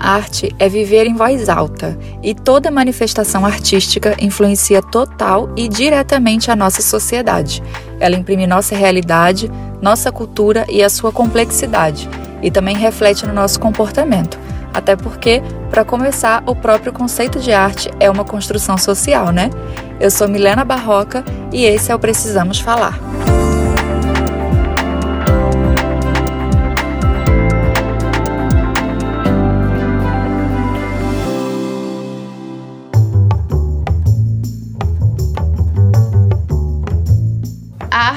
[0.00, 6.56] Arte é viver em voz alta, e toda manifestação artística influencia total e diretamente a
[6.56, 7.62] nossa sociedade.
[8.00, 9.50] Ela imprime nossa realidade,
[9.82, 12.08] nossa cultura e a sua complexidade,
[12.42, 14.38] e também reflete no nosso comportamento.
[14.72, 19.50] Até porque, para começar, o próprio conceito de arte é uma construção social, né?
[19.98, 22.98] Eu sou Milena Barroca e esse é o Precisamos Falar.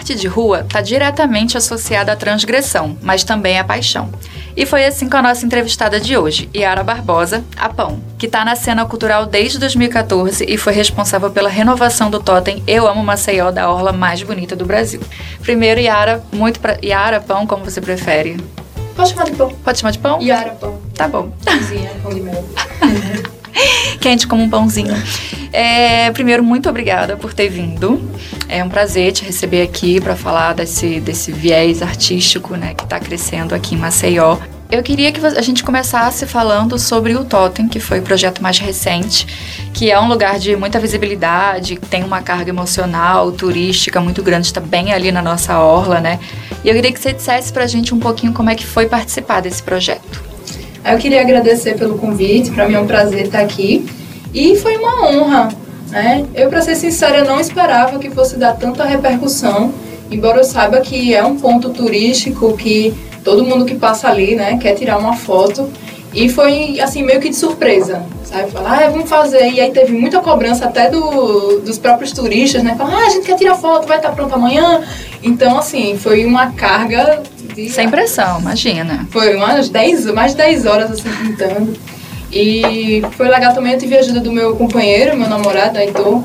[0.03, 4.09] Arte de rua está diretamente associada à transgressão, mas também à paixão.
[4.55, 8.44] E foi assim com a nossa entrevistada de hoje, Yara Barbosa, a Pão, que está
[8.44, 13.49] na cena cultural desde 2014 e foi responsável pela renovação do totem Eu Amo Maceió
[13.49, 14.99] da orla mais bonita do Brasil.
[15.41, 16.77] Primeiro, Yara, muito pra...
[16.83, 18.35] Yara, Pão, como você prefere?
[18.97, 19.49] Pode chamar de pão.
[19.63, 20.22] Pode chamar de pão?
[20.22, 20.81] Yara, pão.
[20.94, 21.31] Tá bom.
[21.45, 22.44] Pãozinha, pão de mel.
[23.99, 24.95] Quente como um pãozinho.
[25.52, 28.02] É, primeiro, muito obrigada por ter vindo.
[28.50, 33.00] É um prazer te receber aqui para falar desse, desse viés artístico né, que está
[33.00, 34.38] crescendo aqui em Maceió.
[34.72, 38.58] Eu queria que a gente começasse falando sobre o Totem, que foi o projeto mais
[38.58, 39.27] recente,
[39.72, 44.59] que é um lugar de muita visibilidade, tem uma carga emocional, turística muito grande, está
[44.59, 46.20] bem ali na nossa orla, né?
[46.64, 48.88] E eu queria que você dissesse para a gente um pouquinho como é que foi
[48.88, 50.33] participar desse projeto.
[50.86, 53.86] Eu queria agradecer pelo convite, para mim é um prazer estar aqui.
[54.34, 55.50] E foi uma honra,
[55.89, 56.26] né?
[56.34, 59.73] Eu, para ser sincera, não esperava que fosse dar tanta repercussão,
[60.11, 64.58] embora eu saiba que é um ponto turístico que todo mundo que passa ali, né,
[64.61, 65.70] quer tirar uma foto.
[66.14, 68.52] E foi, assim, meio que de surpresa, sabe?
[68.52, 69.50] Falar, ah, vamos fazer.
[69.50, 72.76] E aí teve muita cobrança até do, dos próprios turistas, né?
[72.78, 74.81] Falar, ah, a gente quer tirar foto, vai estar pronto amanhã.
[75.23, 77.69] Então, assim, foi uma carga de...
[77.69, 79.07] Sem pressão, imagina.
[79.11, 81.73] Foi umas 10, mais de 10 horas, assim, pintando.
[82.31, 86.23] E foi legal também, eu tive a ajuda do meu companheiro, meu namorado, Heitor,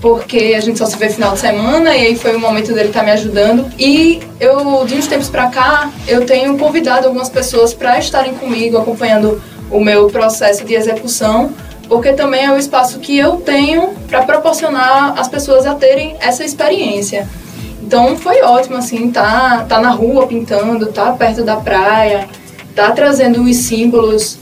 [0.00, 2.88] porque a gente só se vê final de semana e aí foi o momento dele
[2.88, 3.70] estar tá me ajudando.
[3.78, 8.78] E eu, de uns tempos para cá, eu tenho convidado algumas pessoas para estarem comigo,
[8.78, 11.52] acompanhando o meu processo de execução,
[11.88, 16.44] porque também é o espaço que eu tenho para proporcionar as pessoas a terem essa
[16.44, 17.28] experiência.
[17.92, 22.26] Então foi ótimo, assim, tá, tá na rua pintando, tá perto da praia,
[22.74, 24.38] tá trazendo os símbolos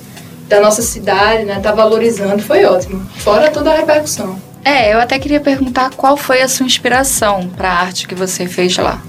[0.49, 1.59] da nossa cidade, né?
[1.61, 3.05] Tá valorizando, foi ótimo.
[3.17, 4.41] Fora toda a repercussão.
[4.65, 8.47] É, eu até queria perguntar qual foi a sua inspiração para a arte que você
[8.47, 9.03] fez lá.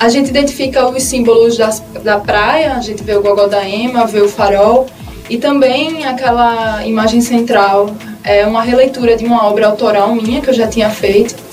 [0.00, 4.06] A gente identifica os símbolos das, da praia, a gente vê o gogó da Ema,
[4.06, 4.86] vê o farol
[5.28, 10.54] e também aquela imagem central é uma releitura de uma obra autoral minha que eu
[10.54, 11.44] já tinha feito,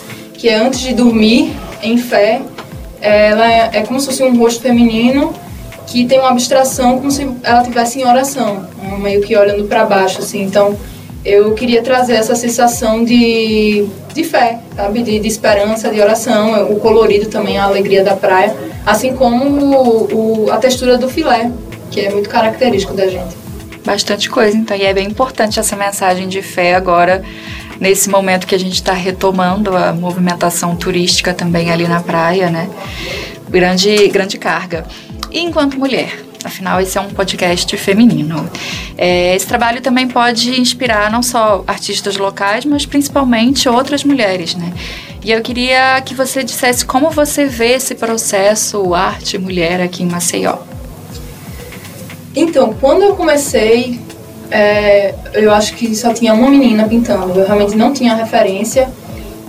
[0.43, 2.41] que é Antes de Dormir, em Fé.
[2.99, 5.33] Ela é, é como se fosse um rosto feminino
[5.87, 8.67] que tem uma abstração como se ela estivesse em oração,
[8.99, 10.41] meio que olhando para baixo, assim.
[10.41, 10.77] Então,
[11.23, 15.01] eu queria trazer essa sensação de, de fé, sabe?
[15.01, 18.53] De, de esperança, de oração, o colorido também, a alegria da praia,
[18.85, 21.49] assim como o, o, a textura do filé,
[21.89, 23.43] que é muito característico da gente.
[23.85, 27.21] Bastante coisa, então, e é bem importante essa mensagem de fé agora,
[27.79, 32.69] nesse momento que a gente está retomando a movimentação turística também ali na praia, né?
[33.49, 34.85] Grande, grande carga
[35.33, 36.23] e enquanto mulher.
[36.43, 38.49] Afinal, esse é um podcast feminino.
[38.97, 44.73] É, esse trabalho também pode inspirar não só artistas locais, mas principalmente outras mulheres, né?
[45.23, 50.57] E eu queria que você dissesse como você vê esse processo arte-mulher aqui em Maceió.
[52.35, 54.01] Então, quando eu comecei,
[54.53, 57.39] é, eu acho que só tinha uma menina pintando.
[57.39, 58.87] Eu realmente não tinha referência.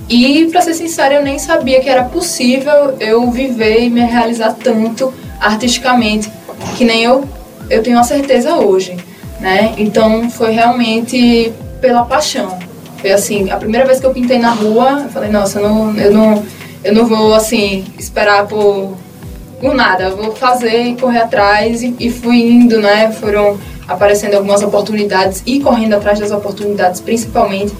[0.08, 4.54] E, para ser sincera, eu nem sabia que era possível eu viver e me realizar
[4.54, 6.32] tanto artisticamente,
[6.76, 7.24] que nem eu,
[7.68, 8.96] eu tenho a certeza hoje,
[9.40, 9.74] né?
[9.76, 12.58] Então foi realmente pela paixão.
[12.96, 15.96] Foi assim, a primeira vez que eu pintei na rua, eu falei, nossa, eu não,
[15.98, 16.42] eu não,
[16.82, 18.96] eu não vou assim esperar por,
[19.60, 23.10] por nada, eu vou fazer e correr atrás e, e fui indo, né?
[23.12, 27.72] Foram aparecendo algumas oportunidades e correndo atrás das oportunidades principalmente.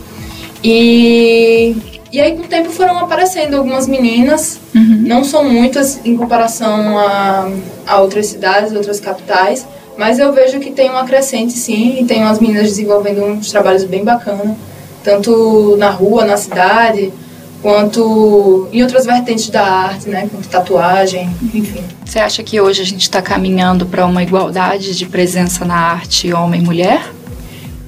[0.62, 1.76] E
[2.14, 5.02] e aí, com o tempo, foram aparecendo algumas meninas, uhum.
[5.04, 7.50] não são muitas em comparação a,
[7.84, 9.66] a outras cidades, outras capitais,
[9.98, 13.82] mas eu vejo que tem uma crescente, sim, e tem umas meninas desenvolvendo uns trabalhos
[13.82, 14.56] bem bacanas,
[15.02, 17.12] tanto na rua, na cidade,
[17.64, 21.82] quanto em outras vertentes da arte, né, como tatuagem, enfim.
[22.04, 26.30] Você acha que hoje a gente está caminhando para uma igualdade de presença na arte
[26.30, 27.10] homem e mulher?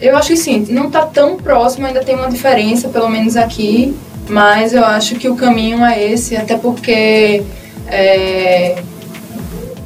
[0.00, 3.94] Eu acho que sim, não está tão próximo, ainda tem uma diferença, pelo menos aqui,
[4.30, 7.42] mas eu acho que o caminho é esse, até porque
[7.86, 8.82] é,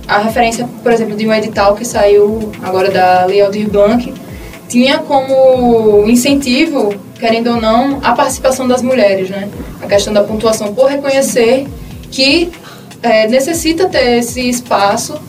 [0.07, 4.15] a referência, por exemplo, de um edital que saiu agora da Lei Aldir Blanc,
[4.69, 9.49] tinha como incentivo, querendo ou não, a participação das mulheres, né?
[9.83, 11.69] A questão da pontuação por reconhecer
[12.11, 12.51] que
[13.03, 15.21] é, necessita ter esse espaço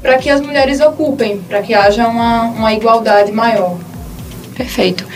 [0.00, 3.76] para que as mulheres ocupem, para que haja uma, uma igualdade maior.
[4.54, 5.06] Perfeito.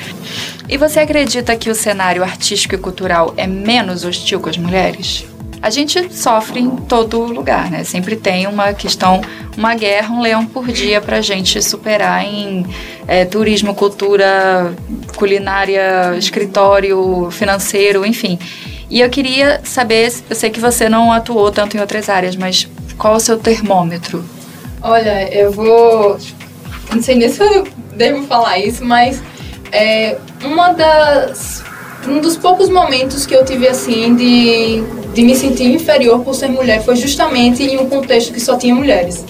[0.68, 5.26] E você acredita que o cenário artístico e cultural é menos hostil com as mulheres?
[5.62, 7.84] A gente sofre em todo lugar, né?
[7.84, 9.20] Sempre tem uma questão,
[9.56, 12.66] uma guerra, um leão por dia para a gente superar em
[13.06, 14.74] é, turismo, cultura,
[15.14, 18.40] culinária, escritório, financeiro, enfim.
[18.90, 22.68] E eu queria saber, eu sei que você não atuou tanto em outras áreas, mas
[22.98, 24.24] qual o seu termômetro?
[24.82, 26.18] Olha, eu vou.
[26.92, 29.22] Não sei nem se eu devo falar isso, mas
[29.70, 31.62] é uma das.
[32.06, 34.82] Um dos poucos momentos que eu tive assim de
[35.14, 38.74] de me sentir inferior por ser mulher foi justamente em um contexto que só tinha
[38.74, 39.24] mulheres.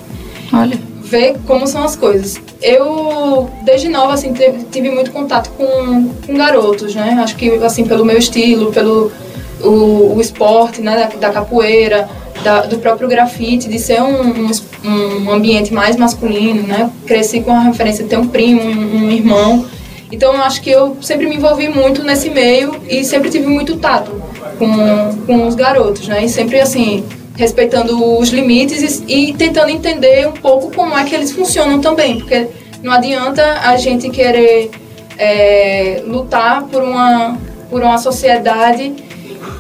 [0.53, 0.79] Olha.
[1.03, 2.41] Ver como são as coisas.
[2.63, 4.33] Eu, desde nova, assim,
[4.71, 7.19] tive muito contato com, com garotos, né?
[7.23, 9.13] Acho que, assim, pelo meu estilo, pelo
[9.61, 10.97] o, o esporte, né?
[10.97, 12.09] Da, da capoeira,
[12.43, 16.91] da, do próprio grafite, de ser um, um, um, ambiente mais masculino, né?
[17.07, 19.67] Cresci com a referência de ter um primo, um, um irmão.
[20.13, 23.79] Então, eu acho que eu sempre me envolvi muito nesse meio e sempre tive muito
[23.79, 24.13] tato
[24.59, 26.25] com, com os garotos, né?
[26.25, 27.03] E sempre assim,
[27.35, 32.19] respeitando os limites e, e tentando entender um pouco como é que eles funcionam também,
[32.19, 32.47] porque
[32.83, 34.71] não adianta a gente querer
[35.17, 37.39] é, lutar por uma,
[37.71, 38.95] por uma sociedade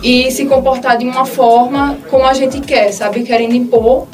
[0.03, 3.23] e se comportar de uma forma como a gente quer, sabe?
[3.23, 4.07] Querendo impor,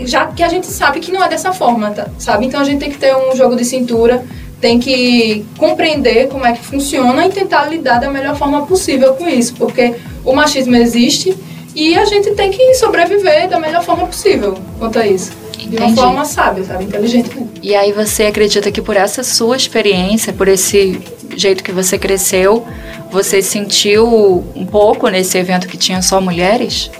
[0.00, 2.08] já que a gente sabe que não é dessa forma, tá?
[2.18, 2.46] sabe?
[2.46, 4.24] Então a gente tem que ter um jogo de cintura
[4.60, 9.26] tem que compreender como é que funciona e tentar lidar da melhor forma possível com
[9.26, 11.34] isso, porque o machismo existe
[11.74, 15.32] e a gente tem que sobreviver da melhor forma possível quanto a isso.
[15.58, 15.76] Entendi.
[15.76, 16.84] De uma forma sábia, sabe?
[16.84, 17.30] Inteligente.
[17.62, 21.00] E aí você acredita que por essa sua experiência, por esse
[21.36, 22.66] jeito que você cresceu,
[23.10, 26.90] você sentiu um pouco nesse evento que tinha só mulheres?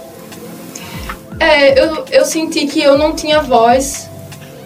[1.39, 4.10] É, eu, eu senti que eu não tinha voz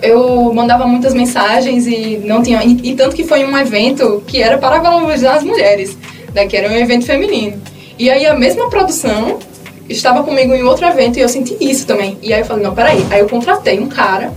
[0.01, 2.63] eu mandava muitas mensagens e não tinha.
[2.63, 5.97] E, e, tanto que foi um evento que era para valorizar as mulheres,
[6.33, 7.62] né, que era um evento feminino.
[7.97, 9.39] E aí a mesma produção
[9.88, 12.18] estava comigo em outro evento e eu senti isso também.
[12.21, 13.06] E aí eu falei, não, peraí.
[13.09, 14.33] Aí eu contratei um cara,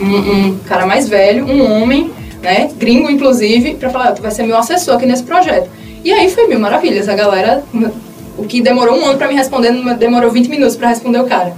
[0.00, 2.10] um, um cara mais velho, um homem,
[2.42, 5.68] né, gringo inclusive, para falar, tu vai ser meu assessor aqui nesse projeto.
[6.04, 7.08] E aí foi mil maravilhas.
[7.08, 7.62] A galera,
[8.38, 11.52] o que demorou um ano para me responder, demorou 20 minutos para responder o cara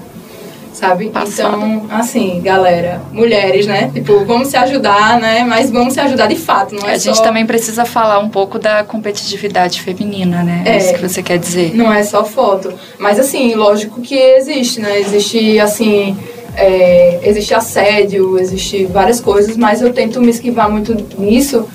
[0.72, 1.10] sabe?
[1.10, 1.56] Passado.
[1.56, 3.90] Então, assim, galera, mulheres, né?
[3.92, 5.44] Tipo, vamos se ajudar, né?
[5.44, 7.12] Mas vamos se ajudar de fato, não é A só...
[7.12, 10.62] gente também precisa falar um pouco da competitividade feminina, né?
[10.66, 11.74] É, é isso que você quer dizer.
[11.74, 12.72] Não é só foto.
[12.98, 14.98] Mas, assim, lógico que existe, né?
[14.98, 16.16] Existe, assim...
[16.54, 21.66] É, existe assédio, existe várias coisas, mas eu tento me esquivar muito nisso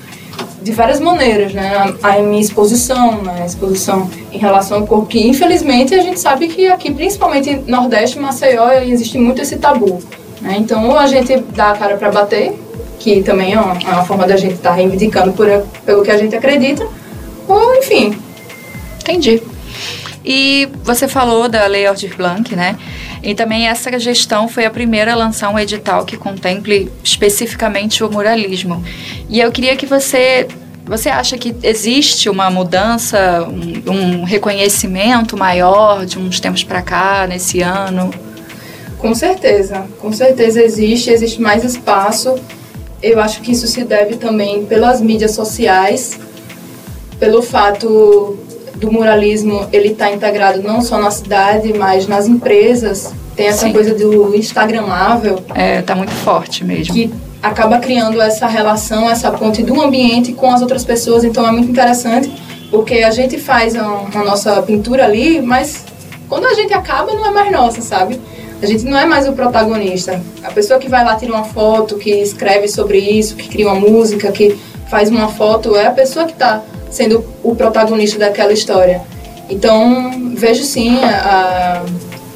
[0.62, 1.96] de várias maneiras, né?
[2.02, 3.42] A, a minha exposição, né?
[3.42, 8.18] a exposição em relação ao corpo, que infelizmente a gente sabe que aqui, principalmente Nordeste,
[8.18, 10.00] Maceió, existe muito esse tabu.
[10.40, 10.56] Né?
[10.58, 12.52] Então, ou a gente dá a cara para bater,
[12.98, 15.46] que também é uma, é uma forma da gente estar tá reivindicando por,
[15.84, 16.86] pelo que a gente acredita,
[17.46, 18.18] ou enfim.
[19.00, 19.42] Entendi.
[20.30, 22.76] E você falou da Lei Aldir Blanc, né?
[23.22, 28.12] E também essa gestão foi a primeira a lançar um edital que contemple especificamente o
[28.12, 28.84] muralismo.
[29.26, 30.46] E eu queria que você
[30.84, 37.26] você acha que existe uma mudança, um, um reconhecimento maior de uns tempos para cá,
[37.26, 38.12] nesse ano?
[38.98, 42.34] Com certeza, com certeza existe, existe mais espaço.
[43.02, 46.18] Eu acho que isso se deve também pelas mídias sociais,
[47.18, 48.38] pelo fato
[48.78, 53.12] do muralismo ele está integrado não só na cidade, mas nas empresas.
[53.36, 53.72] Tem essa Sim.
[53.72, 55.40] coisa do instagramável.
[55.54, 56.94] É, tá muito forte mesmo.
[56.94, 61.22] Que acaba criando essa relação, essa ponte do ambiente com as outras pessoas.
[61.24, 62.32] Então é muito interessante,
[62.70, 65.84] porque a gente faz a, a nossa pintura ali, mas
[66.28, 68.20] quando a gente acaba não é mais nossa, sabe?
[68.60, 70.20] A gente não é mais o protagonista.
[70.42, 73.76] A pessoa que vai lá tirar uma foto, que escreve sobre isso, que cria uma
[73.76, 74.58] música, que
[74.90, 79.00] faz uma foto, é a pessoa que está sendo o protagonista daquela história.
[79.48, 81.82] Então, vejo sim a,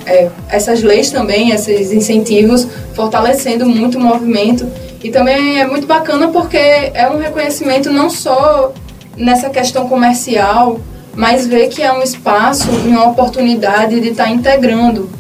[0.07, 4.67] a, é, essas leis também, esses incentivos, fortalecendo muito o movimento.
[5.03, 8.73] E também é muito bacana porque é um reconhecimento não só
[9.17, 10.81] nessa questão comercial,
[11.15, 15.11] mas ver que é um espaço e uma oportunidade de estar integrando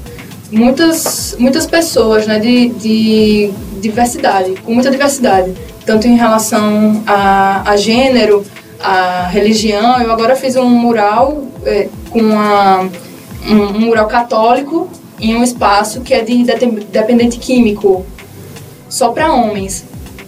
[0.50, 5.52] muitas, muitas pessoas né, de, de diversidade, com muita diversidade,
[5.84, 8.44] tanto em relação a, a gênero,
[8.82, 10.00] a religião.
[10.00, 12.80] Eu agora fiz um mural é, com uma,
[13.48, 16.44] um, um, mural católico em um espaço que é de
[16.90, 18.04] dependente químico,
[18.88, 19.84] só para homens.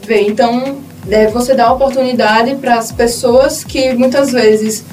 [0.07, 0.79] Vê, então
[1.11, 4.85] é, você dá oportunidade para as pessoas que muitas vezes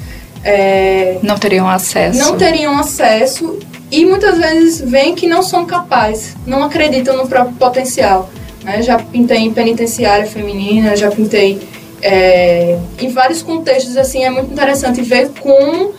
[0.44, 2.18] é, não teriam acesso.
[2.18, 3.58] Não teriam acesso
[3.90, 8.28] e muitas vezes veem que não são capazes, não acreditam no próprio potencial.
[8.64, 8.82] Né?
[8.82, 11.60] Já pintei em penitenciária feminina, já pintei
[12.02, 13.96] é, em vários contextos.
[13.96, 15.94] assim É muito interessante ver como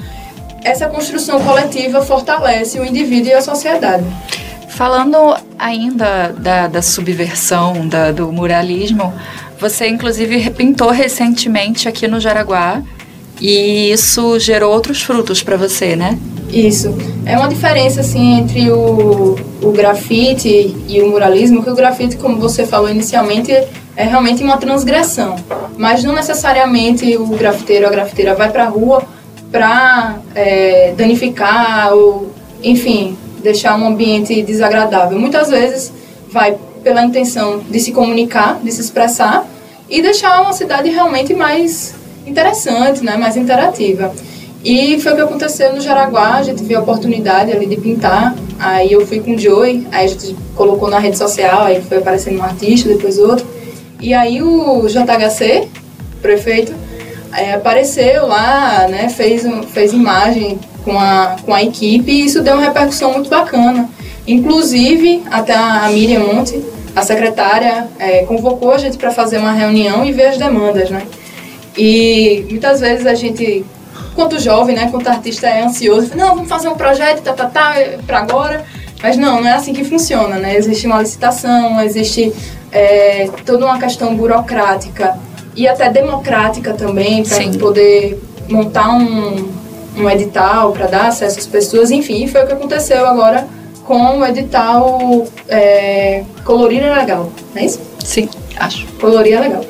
[0.64, 4.04] essa construção coletiva fortalece o indivíduo e a sociedade.
[4.70, 9.14] Falando ainda da, da subversão da, do muralismo,
[9.60, 12.82] você inclusive repintou recentemente aqui no Jaraguá
[13.40, 16.18] e isso gerou outros frutos para você, né?
[16.50, 16.96] Isso.
[17.26, 22.38] É uma diferença assim entre o, o grafite e o muralismo, que o grafite, como
[22.38, 23.52] você falou inicialmente,
[23.96, 25.36] é realmente uma transgressão.
[25.78, 29.04] Mas não necessariamente o grafiteiro ou a grafiteira vai para a rua
[29.52, 32.32] para é, danificar ou,
[32.64, 35.20] enfim, deixar um ambiente desagradável.
[35.20, 35.92] Muitas vezes
[36.30, 39.46] vai pela intenção de se comunicar, de se expressar
[39.90, 41.96] e deixar uma cidade realmente mais
[42.26, 44.14] interessante, né, mais interativa.
[44.64, 48.34] E foi o que aconteceu no Jaraguá, a gente viu a oportunidade ali de pintar,
[48.58, 51.98] aí eu fui com o Joey, aí a gente colocou na rede social, aí foi
[51.98, 53.46] aparecendo um artista, depois outro.
[54.04, 55.70] E aí o JHC,
[56.22, 56.74] prefeito,
[57.34, 62.56] é, apareceu lá, né, fez, fez imagem com a, com a equipe e isso deu
[62.56, 63.90] uma repercussão muito bacana.
[64.28, 66.62] Inclusive, até a Miriam Monte,
[66.94, 71.04] a secretária, é, convocou a gente para fazer uma reunião e ver as demandas, né?
[71.78, 73.64] E muitas vezes a gente,
[74.16, 77.76] quanto jovem, né, quanto artista é ansioso, não, vamos fazer um projeto, tá, tá, tá,
[78.06, 78.66] para agora.
[79.02, 80.58] Mas não, não é assim que funciona, né?
[80.58, 82.34] Existe uma licitação, existe
[82.74, 85.18] é, toda uma questão burocrática
[85.56, 89.50] e até democrática também, para poder montar um,
[89.96, 93.48] um edital para dar acesso às pessoas, enfim, foi o que aconteceu agora
[93.86, 97.80] com o edital é, Colorir é Legal, não é isso?
[98.03, 98.88] Sim, acho.
[99.00, 99.65] Colorir é Legal.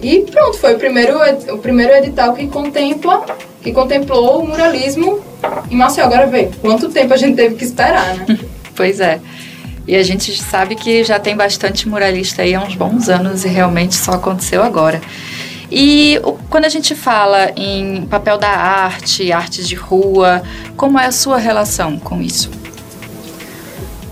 [0.00, 1.18] E pronto, foi o primeiro,
[1.52, 3.24] o primeiro edital que contempla,
[3.62, 5.20] que contemplou o muralismo
[5.70, 6.06] em Maceió.
[6.06, 8.38] Agora vê, quanto tempo a gente teve que esperar, né?
[8.76, 9.18] pois é.
[9.88, 13.48] E a gente sabe que já tem bastante muralista aí há uns bons anos e
[13.48, 15.00] realmente só aconteceu agora.
[15.72, 20.42] E quando a gente fala em papel da arte, artes de rua,
[20.76, 22.50] como é a sua relação com isso?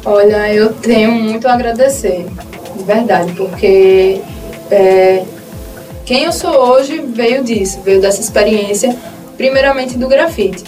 [0.03, 2.27] Olha, eu tenho muito a agradecer,
[2.75, 4.23] de verdade, porque
[4.71, 5.25] é,
[6.07, 8.97] quem eu sou hoje veio disso, veio dessa experiência,
[9.37, 10.65] primeiramente do grafite.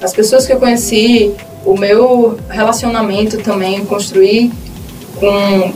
[0.00, 4.52] As pessoas que eu conheci, o meu relacionamento também construí
[5.18, 5.72] com,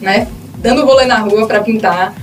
[0.00, 0.28] né,
[0.58, 2.14] dando rolê na rua para pintar,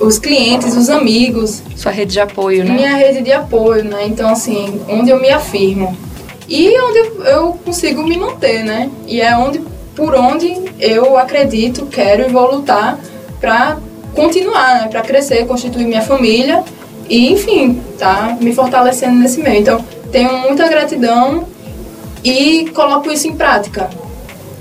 [0.00, 1.62] os clientes, os amigos.
[1.76, 2.72] Sua rede de apoio, né?
[2.72, 4.04] Minha rede de apoio, né?
[4.06, 5.96] Então, assim, onde eu me afirmo.
[6.48, 8.90] E onde eu consigo me manter, né?
[9.06, 9.60] E é onde,
[9.94, 12.98] por onde eu acredito, quero e vou lutar
[13.40, 13.78] para
[14.14, 14.88] continuar, né?
[14.88, 16.64] Para crescer, constituir minha família
[17.08, 19.60] e, enfim, tá me fortalecendo nesse meio.
[19.60, 21.46] Então, tenho muita gratidão
[22.24, 23.90] e coloco isso em prática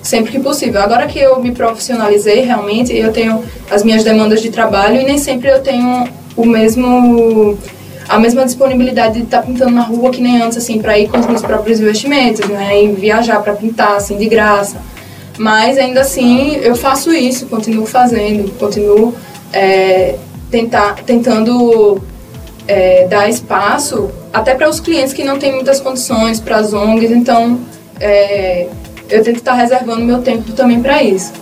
[0.01, 0.81] sempre que possível.
[0.81, 5.17] Agora que eu me profissionalizei realmente, eu tenho as minhas demandas de trabalho e nem
[5.17, 7.57] sempre eu tenho o mesmo
[8.09, 11.17] a mesma disponibilidade de estar pintando na rua que nem antes assim para ir com
[11.17, 14.81] os meus próprios investimentos, né, e viajar para pintar assim de graça.
[15.37, 19.15] Mas ainda assim eu faço isso, continuo fazendo, continuo
[19.53, 20.17] é,
[20.49, 22.01] tentar, tentando
[22.67, 27.11] é, dar espaço até para os clientes que não têm muitas condições, para as ONGs,
[27.11, 27.59] então
[27.99, 28.67] é,
[29.09, 31.33] eu tento estar reservando meu tempo também para isso.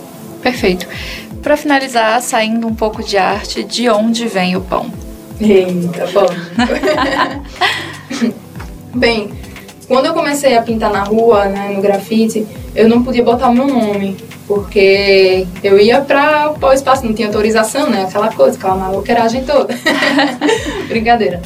[0.42, 0.86] Perfeito.
[1.42, 4.90] Para finalizar, saindo um pouco de arte, de onde vem o pão?
[5.40, 6.26] Eita, pão.
[8.94, 9.30] Bem,
[9.86, 13.54] quando eu comecei a pintar na rua, né, no grafite, eu não podia botar o
[13.54, 14.16] meu nome,
[14.46, 18.02] porque eu ia para o espaço, não tinha autorização, né?
[18.02, 19.74] Aquela coisa, aquela maluqueiragem toda.
[20.88, 21.40] Brincadeira.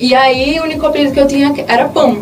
[0.00, 2.18] E aí o único apelido que eu tinha era pão.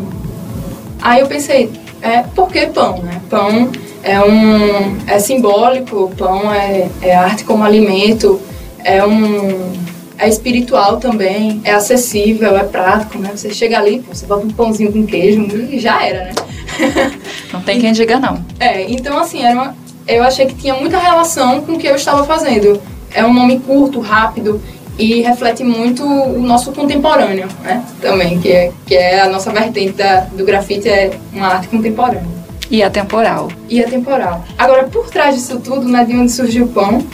[1.02, 3.20] Aí eu pensei, é por que pão, né?
[3.28, 3.70] Pão
[4.02, 8.40] é um é simbólico, pão é, é arte como alimento,
[8.82, 9.72] é um
[10.18, 13.30] é espiritual também, é acessível, é prático, né?
[13.34, 16.32] Você chega ali, você bota um pãozinho com queijo e já era, né?
[17.52, 18.44] Não tem quem diga não.
[18.58, 21.96] É, então assim, era uma, eu achei que tinha muita relação com o que eu
[21.96, 22.80] estava fazendo.
[23.12, 24.60] É um nome curto, rápido
[24.98, 27.84] e reflete muito o nosso contemporâneo, né?
[28.00, 32.36] Também, que é, que é a nossa vertente da, do grafite, é uma arte contemporânea.
[32.70, 33.48] E atemporal.
[33.68, 34.44] E atemporal.
[34.58, 37.04] Agora, por trás disso tudo, né, de onde surgiu o pão,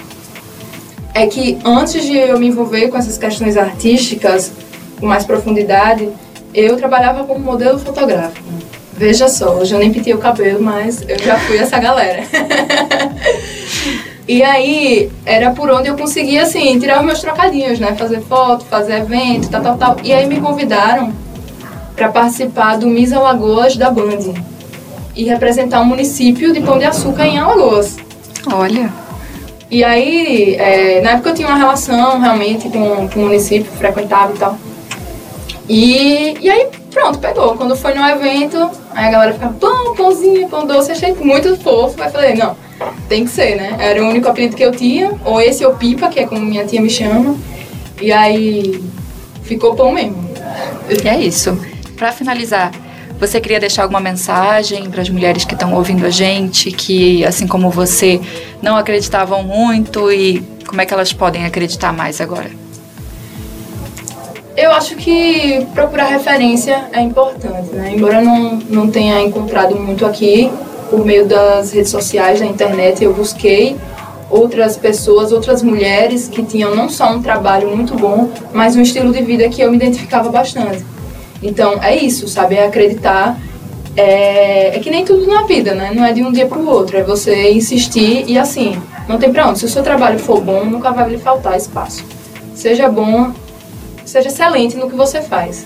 [1.14, 4.52] é que antes de eu me envolver com essas questões artísticas
[4.98, 6.08] com mais profundidade,
[6.54, 8.46] eu trabalhava como modelo fotográfico.
[8.96, 12.22] Veja só, hoje eu nem pintei o cabelo, mas eu já fui essa galera.
[14.32, 17.94] e aí, era por onde eu conseguia, assim, tirar os meus trocadinhos, né?
[17.94, 19.96] Fazer foto, fazer evento, tal, tal, tal.
[20.02, 21.12] E aí me convidaram
[21.94, 24.32] para participar do Miss Alagoas da Band
[25.14, 27.98] e representar o município de Pão de Açúcar em Alagoas.
[28.50, 28.90] Olha.
[29.70, 34.32] E aí, é, na época eu tinha uma relação realmente com, com o município, frequentava
[34.32, 34.58] e tal.
[35.68, 37.54] E, e aí, pronto, pegou.
[37.54, 42.02] Quando foi no evento, aí a galera ficava, pão, pãozinho, pão doce, achei muito fofo.
[42.02, 42.56] Aí falei, não,
[43.08, 43.76] tem que ser, né?
[43.78, 46.64] Era o único apelido que eu tinha, ou esse ou Pipa, que é como minha
[46.64, 47.36] tia me chama.
[48.00, 48.82] E aí,
[49.42, 50.28] ficou pão mesmo.
[50.88, 51.58] E é isso.
[51.96, 52.72] Para finalizar,
[53.18, 57.46] você queria deixar alguma mensagem para as mulheres que estão ouvindo a gente, que, assim
[57.46, 58.20] como você,
[58.60, 62.50] não acreditavam muito e como é que elas podem acreditar mais agora?
[64.56, 67.92] Eu acho que procurar referência é importante, né?
[67.94, 70.50] Embora eu não, não tenha encontrado muito aqui,
[70.92, 73.78] por meio das redes sociais, da internet, eu busquei
[74.28, 79.10] outras pessoas, outras mulheres que tinham não só um trabalho muito bom, mas um estilo
[79.10, 80.84] de vida que eu me identificava bastante.
[81.42, 82.56] Então, é isso, sabe?
[82.56, 83.40] É acreditar.
[83.96, 85.92] É, é que nem tudo na vida, né?
[85.94, 86.98] Não é de um dia para o outro.
[86.98, 89.60] É você insistir e assim, não tem pra onde.
[89.60, 92.04] Se o seu trabalho for bom, nunca vai lhe faltar espaço.
[92.54, 93.32] Seja bom,
[94.04, 95.64] seja excelente no que você faz.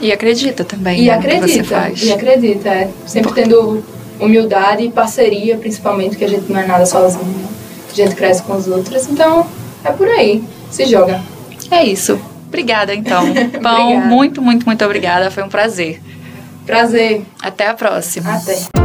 [0.00, 1.02] E acredita também.
[1.02, 1.90] E né, acredita.
[2.00, 2.88] E acredita, é.
[3.04, 3.82] Sempre tendo
[4.20, 7.24] humildade e parceria, principalmente, que a gente não é nada sozinho.
[7.24, 7.48] Né?
[7.90, 9.08] A gente cresce com os outros.
[9.08, 9.46] Então,
[9.84, 10.42] é por aí.
[10.70, 11.20] Se joga.
[11.70, 12.20] É isso.
[12.46, 13.24] Obrigada, então.
[13.62, 15.30] Pão, muito, muito, muito obrigada.
[15.30, 16.00] Foi um prazer.
[16.66, 17.22] Prazer.
[17.42, 18.34] Até a próxima.
[18.34, 18.79] Até.